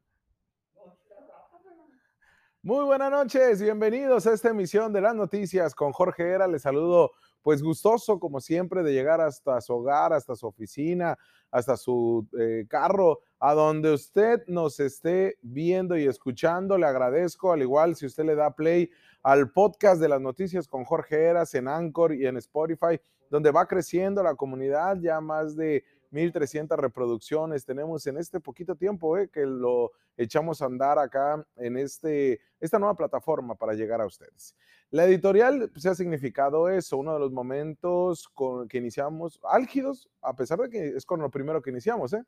[2.62, 6.46] Muy buenas noches, bienvenidos a esta emisión de las noticias con Jorge Era.
[6.46, 7.12] Les saludo
[7.46, 11.16] pues gustoso como siempre de llegar hasta su hogar, hasta su oficina,
[11.52, 16.76] hasta su eh, carro, a donde usted nos esté viendo y escuchando.
[16.76, 18.90] Le agradezco, al igual si usted le da play
[19.22, 23.00] al podcast de las noticias con Jorge Eras en Anchor y en Spotify,
[23.30, 29.16] donde va creciendo la comunidad, ya más de 1.300 reproducciones tenemos en este poquito tiempo
[29.18, 34.06] eh, que lo echamos a andar acá en este, esta nueva plataforma para llegar a
[34.06, 34.56] ustedes.
[34.96, 40.34] La editorial pues, ha significado eso, uno de los momentos con que iniciamos álgidos, a
[40.34, 42.14] pesar de que es con lo primero que iniciamos.
[42.14, 42.24] ¿eh?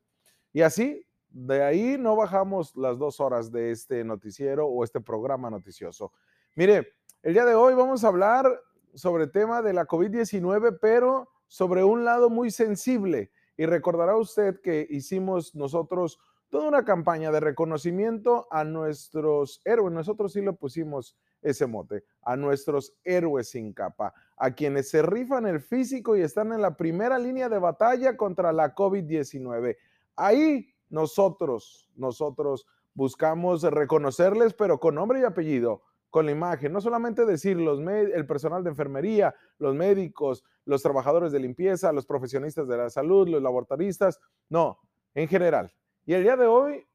[0.52, 5.48] Y así, de ahí no bajamos las dos horas de este noticiero o este programa
[5.48, 6.12] noticioso.
[6.56, 8.44] Mire, el día de hoy vamos a hablar
[8.92, 14.60] sobre el tema de la COVID-19, pero sobre un lado muy sensible y recordará usted
[14.60, 19.94] que hicimos nosotros toda una campaña de reconocimiento a nuestros héroes.
[19.94, 25.46] Nosotros sí le pusimos ese mote, a nuestros héroes sin capa, a quienes se rifan
[25.46, 29.76] el físico y están en la primera línea de batalla contra la COVID-19.
[30.16, 37.26] Ahí nosotros, nosotros buscamos reconocerles, pero con nombre y apellido, con la imagen, no solamente
[37.26, 42.76] decir los el personal de enfermería, los médicos, los trabajadores de limpieza, los profesionistas de
[42.76, 44.80] la salud, los laboratoristas, no,
[45.14, 45.72] en general.
[46.06, 46.86] Y el día de hoy,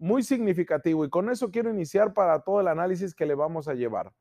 [0.00, 3.74] muy significativo, y con eso quiero iniciar para todo el análisis que le vamos a
[3.74, 4.12] llevar.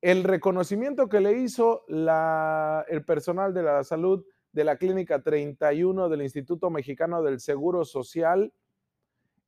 [0.00, 6.08] El reconocimiento que le hizo la, el personal de la salud de la Clínica 31
[6.08, 8.52] del Instituto Mexicano del Seguro Social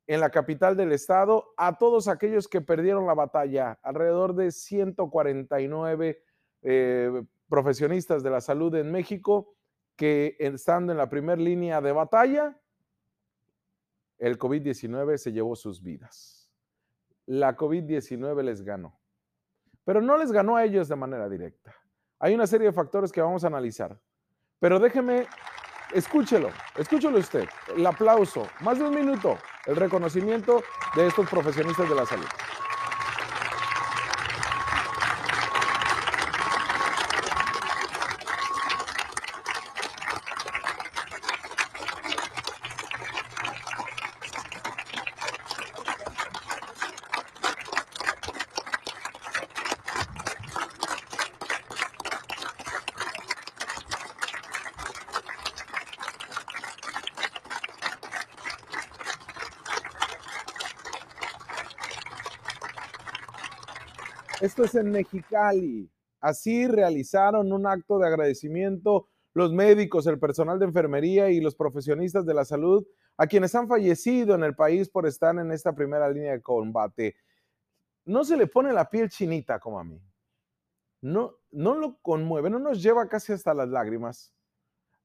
[0.07, 6.23] en la capital del estado a todos aquellos que perdieron la batalla, alrededor de 149
[6.61, 9.55] eh, profesionistas de la salud en México
[9.95, 12.61] que estando en la primera línea de batalla,
[14.17, 16.49] el COVID-19 se llevó sus vidas.
[17.25, 18.99] La COVID-19 les ganó,
[19.83, 21.75] pero no les ganó a ellos de manera directa.
[22.19, 23.99] Hay una serie de factores que vamos a analizar,
[24.59, 25.27] pero déjeme
[25.93, 27.47] Escúchelo, escúchelo usted.
[27.75, 30.61] El aplauso, más de un minuto, el reconocimiento
[30.95, 32.25] de estos profesionistas de la salud.
[64.45, 65.89] Esto es en Mexicali.
[66.19, 72.27] Así realizaron un acto de agradecimiento los médicos, el personal de enfermería y los profesionistas
[72.27, 72.85] de la salud
[73.17, 77.15] a quienes han fallecido en el país por estar en esta primera línea de combate.
[78.05, 79.99] No se le pone la piel chinita como a mí.
[81.01, 84.31] No, no lo conmueve, no nos lleva casi hasta las lágrimas.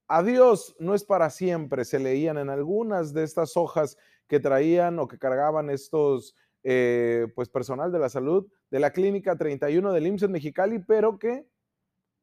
[0.07, 3.97] Adiós no es para siempre, se leían en algunas de estas hojas
[4.29, 9.37] que traían o que cargaban estos eh, pues personal de la salud de la Clínica
[9.37, 11.47] 31 del IMSS en Mexicali, pero que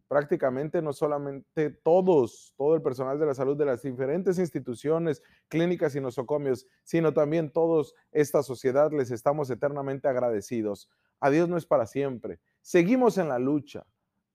[0.08, 5.96] prácticamente no solamente todos, todo el personal de la salud de las diferentes instituciones, clínicas
[5.96, 10.90] y nosocomios, sino también todos esta sociedad les estamos eternamente agradecidos.
[11.19, 12.40] Adiós no es para siempre.
[12.62, 13.85] Seguimos en la lucha.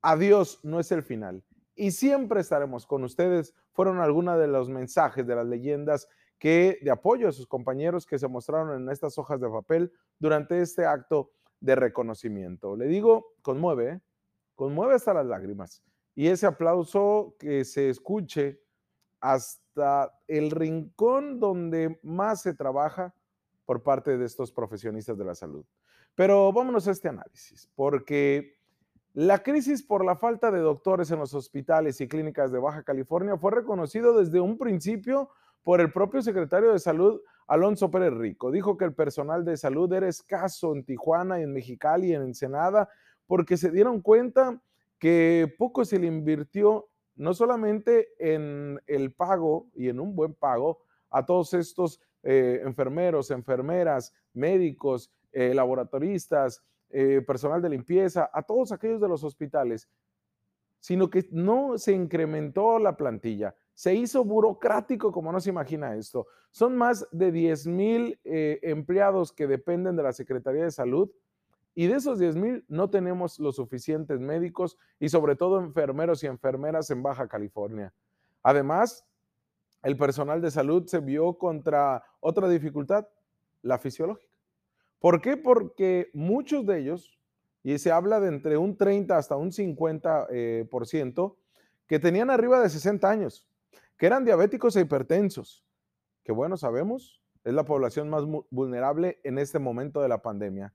[0.03, 1.43] Adiós no es el final.
[1.75, 3.55] Y siempre estaremos con ustedes.
[3.73, 6.09] Fueron algunos de los mensajes de las leyendas
[6.39, 10.61] que de apoyo a sus compañeros que se mostraron en estas hojas de papel durante
[10.61, 11.31] este acto
[11.62, 12.77] de reconocimiento.
[12.77, 14.03] Le digo, conmueve,
[14.56, 15.83] conmueve hasta las lágrimas.
[16.15, 18.61] Y ese aplauso que se escuche
[19.21, 23.15] hasta el rincón donde más se trabaja
[23.65, 25.65] por parte de estos profesionistas de la salud.
[26.17, 28.59] Pero vámonos a este análisis, porque
[29.15, 33.39] la crisis por la falta de doctores en los hospitales y clínicas de Baja California
[33.39, 35.31] fue reconocido desde un principio
[35.62, 37.21] por el propio secretario de Salud,
[37.52, 38.50] Alonso Pérez Rico.
[38.50, 42.22] Dijo que el personal de salud era escaso en Tijuana y en Mexicali y en
[42.22, 42.88] Ensenada
[43.26, 44.58] porque se dieron cuenta
[44.99, 50.81] que poco se le invirtió no solamente en el pago y en un buen pago
[51.10, 58.72] a todos estos eh, enfermeros, enfermeras, médicos, eh, laboratoristas, eh, personal de limpieza, a todos
[58.72, 59.90] aquellos de los hospitales,
[60.81, 63.55] sino que no se incrementó la plantilla.
[63.74, 66.26] Se hizo burocrático como no se imagina esto.
[66.50, 71.10] Son más de 10 mil eh, empleados que dependen de la Secretaría de Salud
[71.74, 76.26] y de esos 10 mil no tenemos los suficientes médicos y sobre todo enfermeros y
[76.26, 77.92] enfermeras en Baja California.
[78.42, 79.06] Además,
[79.82, 83.08] el personal de salud se vio contra otra dificultad,
[83.62, 84.32] la fisiológica.
[85.00, 85.36] ¿Por qué?
[85.36, 87.19] Porque muchos de ellos,
[87.64, 91.36] y se habla de entre un 30 hasta un 50%, eh, por ciento,
[91.88, 93.44] que tenían arriba de 60 años,
[94.02, 95.64] que eran diabéticos e hipertensos,
[96.25, 100.75] que bueno, sabemos, es la población más vulnerable en este momento de la pandemia.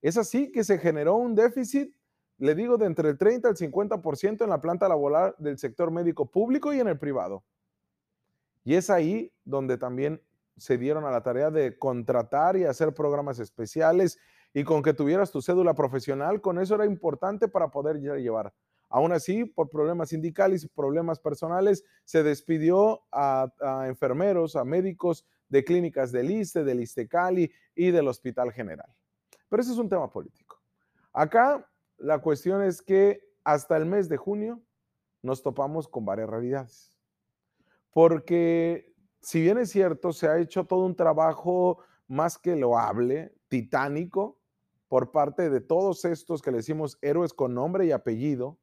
[0.00, 1.92] Es así que se generó un déficit,
[2.36, 6.30] le digo, de entre el 30 al 50% en la planta laboral del sector médico
[6.30, 7.42] público y en el privado.
[8.62, 10.22] Y es ahí donde también
[10.56, 14.20] se dieron a la tarea de contratar y hacer programas especiales
[14.54, 18.54] y con que tuvieras tu cédula profesional, con eso era importante para poder llevar.
[18.88, 23.50] Aún así, por problemas sindicales y problemas personales, se despidió a,
[23.86, 28.88] enfermeros, a médicos de clínicas del ISTE, del ISTECALI y del Hospital General.
[29.48, 30.60] Pero ese es un tema político.
[31.12, 34.62] Acá la cuestión es que hasta el mes de junio
[35.22, 36.98] nos topamos con varias realidades
[37.98, 44.38] porque si bien es cierto, se ha hecho todo un trabajo más que loable, titánico,
[44.86, 48.56] por parte de todos estos que le decimos héroes con nombre y apellido,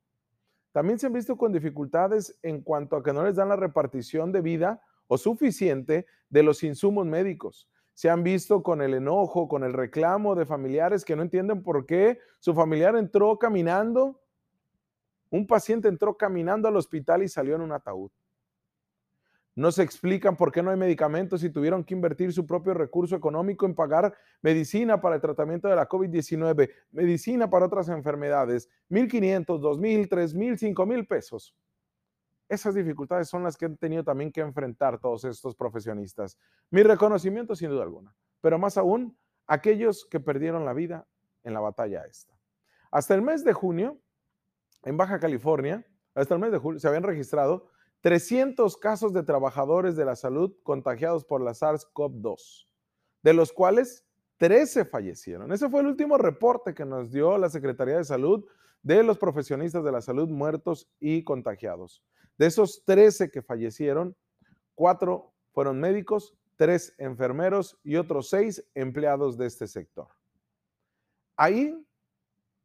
[0.76, 4.34] también se han visto con dificultades en cuanto a que no les dan la repartición
[4.34, 7.70] de vida o suficiente de los insumos médicos.
[7.94, 11.86] Se han visto con el enojo, con el reclamo de familiares que no entienden por
[11.86, 14.22] qué su familiar entró caminando,
[15.30, 18.12] un paciente entró caminando al hospital y salió en un ataúd.
[19.56, 23.16] No se explican por qué no hay medicamentos y tuvieron que invertir su propio recurso
[23.16, 29.46] económico en pagar medicina para el tratamiento de la COVID-19, medicina para otras enfermedades, 1.500,
[29.46, 31.56] 2.000, 3.000, 5.000 pesos.
[32.50, 36.38] Esas dificultades son las que han tenido también que enfrentar todos estos profesionistas.
[36.70, 39.18] Mi reconocimiento sin duda alguna, pero más aún
[39.48, 41.08] aquellos que perdieron la vida
[41.44, 42.38] en la batalla esta.
[42.92, 44.02] Hasta el mes de junio,
[44.84, 47.70] en Baja California, hasta el mes de julio, se habían registrado
[48.06, 52.68] 300 casos de trabajadores de la salud contagiados por la SARS-CoV-2,
[53.24, 54.06] de los cuales
[54.38, 55.52] 13 fallecieron.
[55.52, 58.46] Ese fue el último reporte que nos dio la Secretaría de Salud
[58.84, 62.04] de los profesionistas de la salud muertos y contagiados.
[62.38, 64.16] De esos 13 que fallecieron,
[64.76, 70.10] 4 fueron médicos, 3 enfermeros y otros 6 empleados de este sector.
[71.38, 71.76] Ahí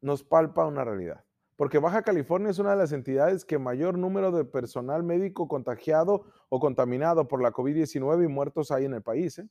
[0.01, 1.25] nos palpa una realidad
[1.61, 6.25] porque Baja California es una de las entidades que mayor número de personal médico contagiado
[6.49, 9.37] o contaminado por la COVID-19 y muertos hay en el país.
[9.37, 9.47] ¿eh?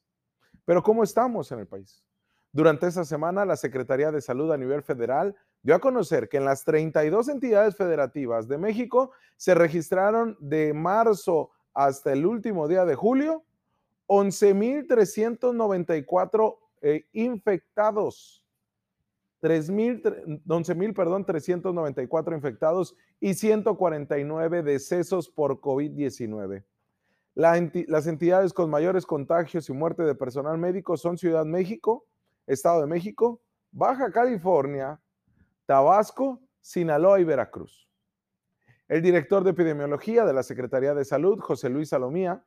[0.65, 2.05] Pero ¿cómo estamos en el país?
[2.51, 6.47] Durante esta semana, la Secretaría de Salud a nivel federal dio a conocer que en
[6.47, 12.97] las 32 entidades federativas de México se registraron de marzo hasta el último día de
[12.97, 13.45] julio
[14.09, 18.40] 11.394 eh, infectados
[19.43, 26.65] 11.000, perdón, 394 infectados y 149 decesos por COVID-19.
[27.35, 32.05] las entidades con mayores contagios y muerte de personal médico son Ciudad México,
[32.47, 33.41] Estado de México,
[33.73, 35.01] Baja California,
[35.67, 37.89] Tabasco, Sinaloa y Veracruz.
[38.89, 42.45] El director de epidemiología de la Secretaría de Salud, José Luis Salomía,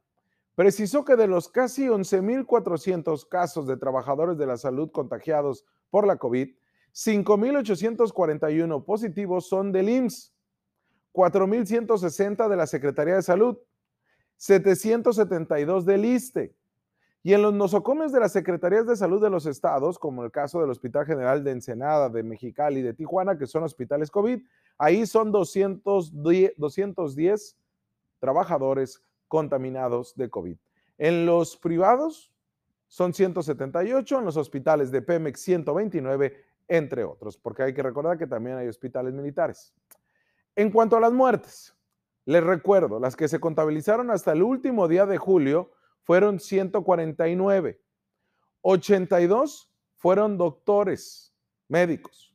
[0.56, 6.18] precisó que de los casi 11.400 casos de trabajadores de la salud contagiados por la
[6.18, 6.54] COVID,
[6.94, 10.34] 5.841 positivos son del IMSS,
[11.14, 13.58] 4.160 de la Secretaría de Salud,
[14.38, 16.56] 772 del ISTE.
[17.26, 20.60] Y en los nosocomios de las Secretarías de Salud de los estados, como el caso
[20.60, 24.42] del Hospital General de Ensenada, de Mexicali de Tijuana, que son hospitales COVID,
[24.78, 27.58] ahí son 210, 210
[28.20, 30.58] trabajadores contaminados de COVID.
[30.98, 32.32] En los privados
[32.88, 38.28] son 178, en los hospitales de Pemex 129 entre otros, porque hay que recordar que
[38.28, 39.74] también hay hospitales militares.
[40.56, 41.76] En cuanto a las muertes,
[42.26, 45.72] les recuerdo, las que se contabilizaron hasta el último día de julio
[46.04, 47.82] fueron 149.
[48.62, 51.34] 82 fueron doctores,
[51.68, 52.34] médicos.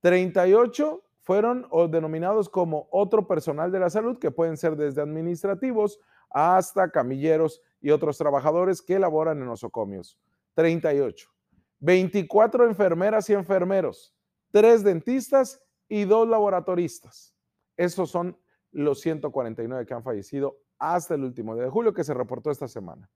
[0.00, 5.98] 38 fueron denominados como otro personal de la salud, que pueden ser desde administrativos
[6.30, 10.18] hasta camilleros y otros trabajadores que laboran en nosocomios.
[10.54, 11.33] 38.
[11.80, 14.14] 24 enfermeras y enfermeros,
[14.52, 17.34] 3 dentistas y 2 laboratoristas.
[17.76, 18.38] Esos son
[18.72, 22.68] los 149 que han fallecido hasta el último día de julio que se reportó esta
[22.68, 23.10] semana.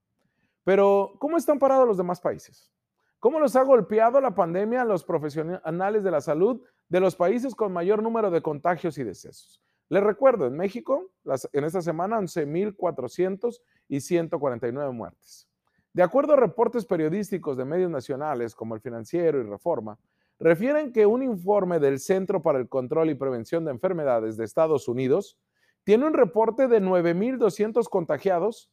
[0.63, 2.71] Pero, ¿cómo están parados los demás países?
[3.19, 7.53] ¿Cómo los ha golpeado la pandemia a los profesionales de la salud de los países
[7.53, 9.61] con mayor número de contagios y decesos?
[9.89, 11.09] Les recuerdo, en México,
[11.51, 15.48] en esta semana, 11.400 y 149 muertes.
[15.93, 19.97] De acuerdo a reportes periodísticos de medios nacionales como El Financiero y Reforma,
[20.39, 24.87] refieren que un informe del Centro para el Control y Prevención de Enfermedades de Estados
[24.87, 25.37] Unidos
[25.83, 28.71] tiene un reporte de 9.200 contagiados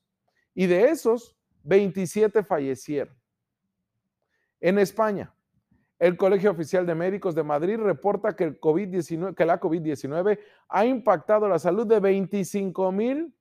[0.54, 3.14] Y de esos, 27 fallecieron.
[4.60, 5.34] En España,
[5.98, 10.86] el Colegio Oficial de Médicos de Madrid reporta que, el COVID que la COVID-19 ha
[10.86, 13.35] impactado la salud de 25 mil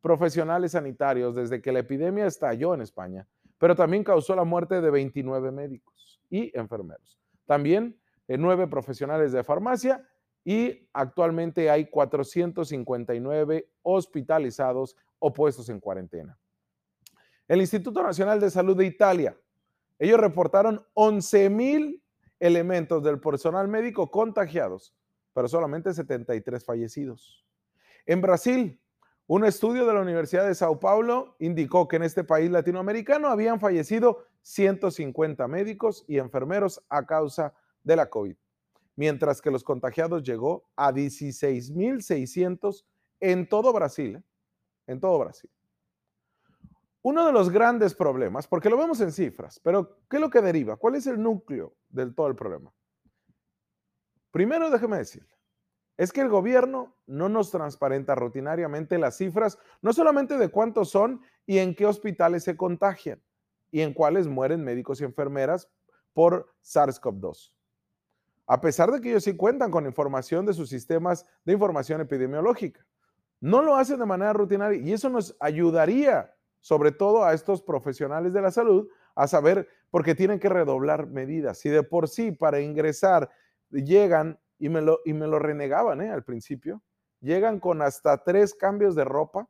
[0.00, 3.26] profesionales sanitarios desde que la epidemia estalló en España,
[3.58, 7.18] pero también causó la muerte de 29 médicos y enfermeros.
[7.46, 10.06] También eh, nueve profesionales de farmacia
[10.44, 16.38] y actualmente hay 459 hospitalizados o puestos en cuarentena.
[17.46, 19.36] El Instituto Nacional de Salud de Italia,
[19.98, 22.02] ellos reportaron 11 mil
[22.38, 24.94] elementos del personal médico contagiados,
[25.34, 27.44] pero solamente 73 fallecidos.
[28.06, 28.80] En Brasil,
[29.32, 33.60] un estudio de la Universidad de Sao Paulo indicó que en este país latinoamericano habían
[33.60, 38.34] fallecido 150 médicos y enfermeros a causa de la COVID,
[38.96, 42.84] mientras que los contagiados llegó a 16.600
[43.20, 44.22] en todo Brasil, ¿eh?
[44.88, 45.48] en todo Brasil.
[47.00, 50.42] Uno de los grandes problemas, porque lo vemos en cifras, pero ¿qué es lo que
[50.42, 50.76] deriva?
[50.76, 52.74] ¿Cuál es el núcleo del todo el problema?
[54.32, 55.39] Primero, déjeme decirle,
[56.00, 61.20] es que el gobierno no nos transparenta rutinariamente las cifras, no solamente de cuántos son
[61.44, 63.20] y en qué hospitales se contagian
[63.70, 65.68] y en cuáles mueren médicos y enfermeras
[66.14, 67.52] por SARS-CoV-2.
[68.46, 72.86] A pesar de que ellos sí cuentan con información de sus sistemas de información epidemiológica.
[73.38, 78.32] No lo hacen de manera rutinaria y eso nos ayudaría, sobre todo a estos profesionales
[78.32, 81.58] de la salud, a saber, porque tienen que redoblar medidas.
[81.58, 83.28] Si de por sí para ingresar
[83.68, 86.10] llegan y me lo, y me lo renegaban ¿eh?
[86.10, 86.82] al principio.
[87.20, 89.48] Llegan con hasta tres cambios de ropa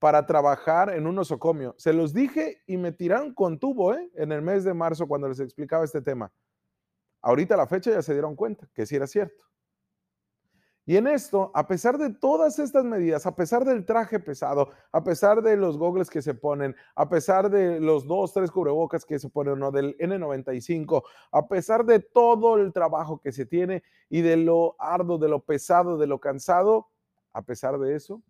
[0.00, 1.74] para trabajar en un osocomio.
[1.78, 4.10] Se los dije y me tiraron con tubo ¿eh?
[4.14, 6.32] en el mes de marzo cuando les explicaba este tema.
[7.20, 9.44] Ahorita la fecha ya se dieron cuenta que sí era cierto.
[10.86, 15.02] Y en esto, a pesar de todas estas medidas, a pesar del traje pesado, a
[15.02, 19.18] pesar de los gogles que se ponen, a pesar de los dos, tres cubrebocas que
[19.18, 24.20] se ponen, o del N95, a pesar de todo el trabajo que se tiene y
[24.20, 26.88] de lo arduo, de lo pesado, de lo cansado,
[27.32, 28.22] a pesar de eso,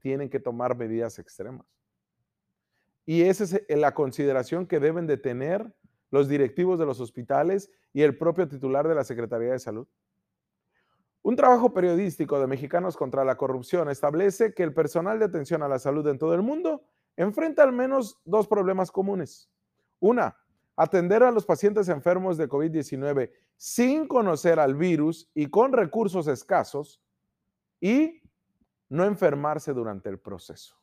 [0.00, 1.66] tienen que tomar medidas extremas.
[3.06, 5.72] Y esa es eh, la consideración que deben de tener
[6.10, 9.86] los directivos de los hospitales y el propio titular de la Secretaría de Salud.
[11.22, 15.68] Un trabajo periodístico de Mexicanos contra la Corrupción establece que el personal de atención a
[15.68, 16.82] la salud en todo el mundo
[17.16, 19.48] enfrenta al menos dos problemas comunes.
[20.00, 20.36] Una,
[20.74, 27.00] atender a los pacientes enfermos de COVID-19 sin conocer al virus y con recursos escasos
[27.80, 28.20] y
[28.88, 30.76] no enfermarse durante el proceso.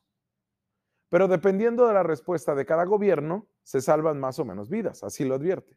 [1.10, 5.24] Pero dependiendo de la respuesta de cada gobierno, se salvan más o menos vidas, así
[5.26, 5.76] lo advierte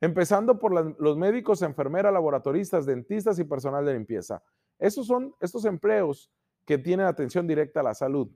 [0.00, 4.42] empezando por los médicos, enfermeras, laboratoristas, dentistas y personal de limpieza.
[4.78, 6.32] Esos son estos empleos
[6.64, 8.30] que tienen atención directa a la salud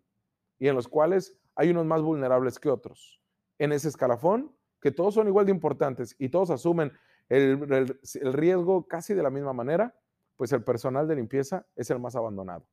[0.58, 3.22] y en los cuales hay unos más vulnerables que otros.
[3.58, 6.92] En ese escalafón, que todos son igual de importantes y todos asumen
[7.28, 9.94] el, el riesgo casi de la misma manera,
[10.36, 12.66] pues el personal de limpieza es el más abandonado.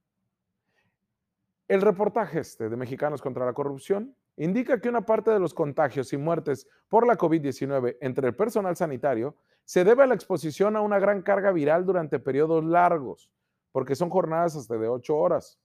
[1.68, 6.14] El reportaje este de Mexicanos contra la Corrupción indica que una parte de los contagios
[6.14, 9.36] y muertes por la COVID-19 entre el personal sanitario
[9.66, 13.30] se debe a la exposición a una gran carga viral durante periodos largos,
[13.72, 15.60] porque son jornadas hasta de 8 horas.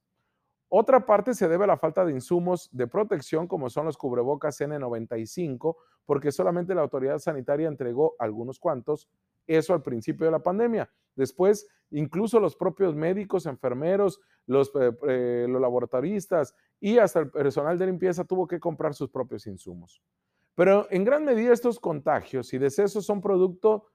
[0.68, 4.61] Otra parte se debe a la falta de insumos de protección, como son los cubrebocas
[4.61, 9.08] N95, porque solamente la autoridad sanitaria entregó algunos cuantos,
[9.46, 10.90] eso al principio de la pandemia.
[11.14, 17.78] Después, incluso los propios médicos, enfermeros, los, eh, eh, los laboratoristas y hasta el personal
[17.78, 20.02] de limpieza tuvo que comprar sus propios insumos.
[20.54, 23.88] Pero en gran medida estos contagios y decesos son producto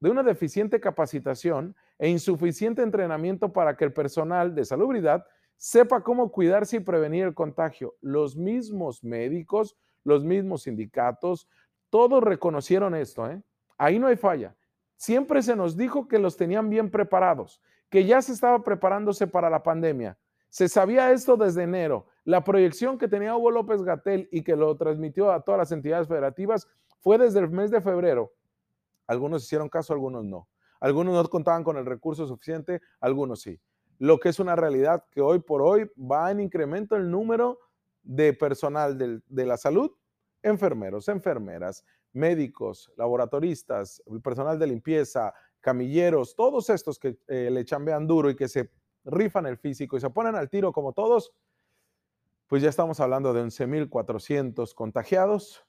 [0.00, 6.30] de una deficiente capacitación e insuficiente entrenamiento para que el personal de salubridad sepa cómo
[6.30, 7.96] cuidarse y prevenir el contagio.
[8.00, 11.48] Los mismos médicos, los mismos sindicatos,
[11.90, 13.28] todos reconocieron esto.
[13.28, 13.42] ¿eh?
[13.76, 14.54] Ahí no hay falla.
[14.96, 19.50] Siempre se nos dijo que los tenían bien preparados, que ya se estaba preparándose para
[19.50, 20.16] la pandemia.
[20.48, 22.06] Se sabía esto desde enero.
[22.28, 26.08] La proyección que tenía Hugo López Gatel y que lo transmitió a todas las entidades
[26.08, 26.68] federativas
[27.00, 28.34] fue desde el mes de febrero.
[29.06, 30.46] Algunos hicieron caso, algunos no.
[30.78, 33.58] Algunos no contaban con el recurso suficiente, algunos sí.
[33.98, 37.60] Lo que es una realidad que hoy por hoy va en incremento el número
[38.02, 39.90] de personal de la salud,
[40.42, 41.82] enfermeros, enfermeras,
[42.12, 48.48] médicos, laboratoristas, personal de limpieza, camilleros, todos estos que eh, le chambean duro y que
[48.48, 48.70] se
[49.06, 51.32] rifan el físico y se ponen al tiro como todos,
[52.48, 55.64] pues ya estamos hablando de 11.400 contagiados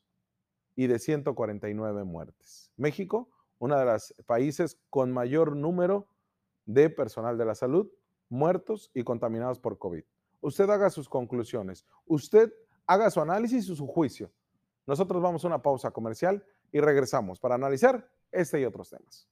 [0.76, 2.72] y de 149 muertes.
[2.78, 6.08] México, uno de los países con mayor número
[6.66, 7.92] de personal de la salud
[8.30, 10.04] muertos y contaminados por COVID.
[10.42, 12.54] usted haga sus conclusiones, usted
[12.86, 14.32] haga su análisis y su juicio.
[14.86, 19.28] Nosotros vamos a una pausa comercial y regresamos para analizar este y otros temas.